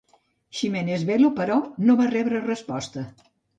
Ximenes 0.59 1.03
Belo, 1.09 1.29
però, 1.41 1.59
no 1.91 1.99
va 2.01 2.09
rebre 2.17 2.43
resposta. 2.49 3.07